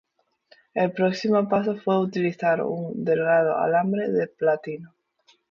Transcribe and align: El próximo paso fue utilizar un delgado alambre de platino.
El 0.73 0.93
próximo 0.93 1.47
paso 1.47 1.75
fue 1.77 1.99
utilizar 1.99 2.63
un 2.63 3.05
delgado 3.05 3.55
alambre 3.59 4.09
de 4.09 4.25
platino. 4.29 4.95